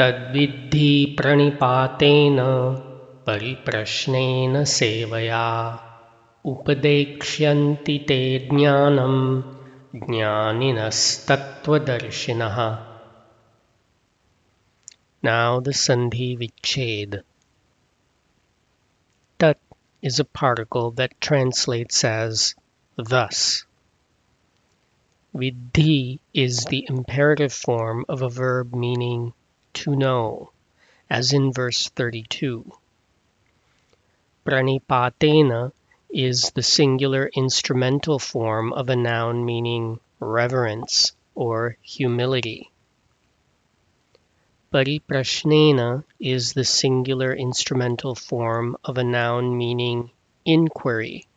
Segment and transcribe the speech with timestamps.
[0.00, 2.38] तद्विद्धि प्रणिपातेन
[3.26, 5.42] परिप्रश्नेन सेवया
[6.52, 8.20] उपदेक्ष्यन्ति ते
[8.52, 9.16] ज्ञानं
[10.06, 12.58] ज्ञानिनस्तत्त्वदर्शिनः
[15.22, 17.20] Now the Sandhi Vichhed.
[19.38, 19.58] Tat
[20.00, 22.54] is a particle that translates as
[22.96, 23.66] thus.
[25.34, 29.34] Vidhi is the imperative form of a verb meaning
[29.75, 30.51] to know,
[31.09, 32.71] as in verse 32.
[34.45, 35.71] Pranipatena
[36.09, 42.71] is the singular instrumental form of a noun meaning reverence or humility.
[44.71, 50.11] Pariprashnena is the singular instrumental form of a noun meaning
[50.43, 51.27] inquiry.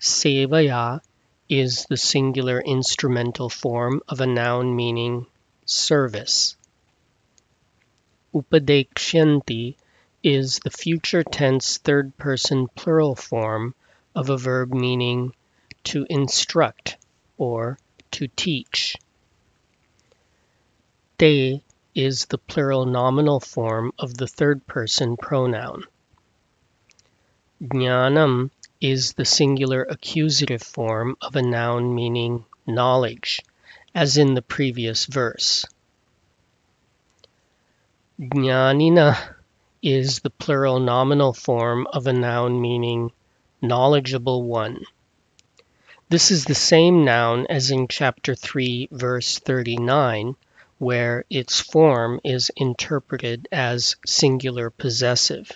[0.00, 1.00] Sevaya
[1.48, 5.26] is the singular instrumental form of a noun meaning
[5.66, 6.56] service.
[8.34, 9.76] Upadekshanti
[10.22, 13.74] is the future tense third person plural form
[14.14, 15.32] of a verb meaning
[15.84, 16.96] to instruct
[17.36, 17.78] or
[18.10, 18.96] to teach.
[21.18, 21.62] Te
[21.94, 25.84] is the plural nominal form of the third person pronoun.
[27.62, 33.42] Jnanam is the singular accusative form of a noun meaning knowledge,
[33.96, 35.64] as in the previous verse.
[38.20, 39.16] Jnanina
[39.82, 43.10] is the plural nominal form of a noun meaning
[43.62, 44.84] knowledgeable one.
[46.10, 50.36] This is the same noun as in chapter 3, verse 39,
[50.76, 55.50] where its form is interpreted as singular possessive.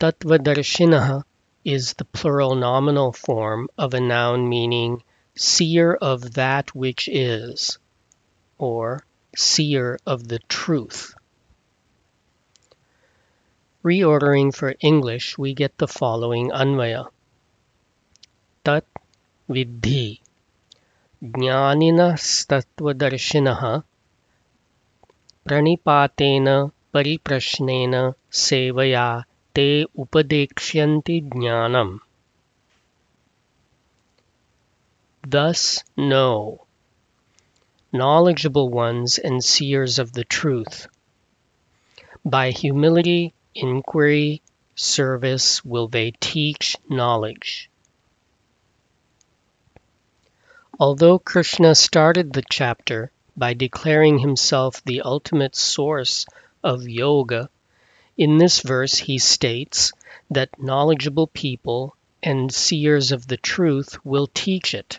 [0.00, 1.24] Tatvadarshinaha
[1.62, 5.02] is the plural nominal form of a noun meaning
[5.36, 7.78] seer of that which is,
[8.58, 9.04] or
[9.36, 11.14] seer of the truth.
[13.84, 17.08] Reordering for English, we get the following anvaya.
[18.64, 18.84] Tat
[19.48, 20.20] vidhi
[21.22, 23.84] jnaninas tatvadarshinaha
[25.48, 27.94] pranipatena परिप्रश्नेन
[28.30, 29.68] sevaya te
[30.02, 31.98] उपदेक्ष्यन्ति ज्ञानम्
[35.26, 36.66] Thus know
[37.92, 40.88] knowledgeable ones and seers of the truth.
[42.24, 44.42] By humility, inquiry,
[44.74, 47.70] service will they teach knowledge.
[50.80, 56.26] Although Krishna started the chapter by declaring himself the ultimate source
[56.64, 57.48] of yoga,
[58.16, 59.92] in this verse he states
[60.28, 64.98] that knowledgeable people and seers of the truth will teach it,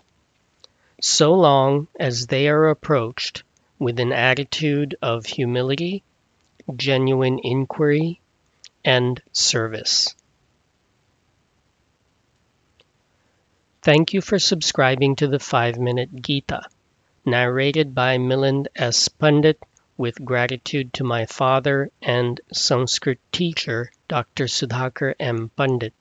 [1.02, 3.44] so long as they are approached
[3.80, 6.04] with an attitude of humility,
[6.76, 8.22] genuine inquiry,
[8.86, 10.16] and service.
[13.82, 16.62] Thank you for subscribing to the 5 Minute Gita,
[17.26, 19.08] narrated by Milind S.
[19.08, 19.60] Pandit
[19.98, 24.46] with gratitude to my father and Sanskrit teacher, Dr.
[24.46, 25.50] Sudhakar M.
[25.58, 25.96] Pandit.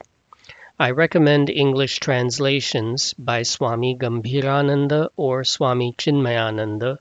[0.80, 6.96] I recommend English translations by Swami Gambhirananda or Swami Chinmayananda.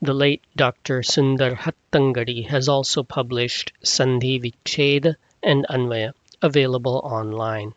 [0.00, 1.02] The late Dr.
[1.02, 7.74] Sundar Hattangadi has also published Sandhi Vicheda and Anvaya, available online.